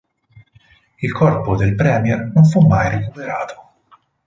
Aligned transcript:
Il 1.01 1.11
corpo 1.11 1.55
del 1.55 1.75
premier 1.75 2.31
non 2.33 2.43
fu 2.43 2.65
mai 2.65 2.89
recuperato. 2.89 3.63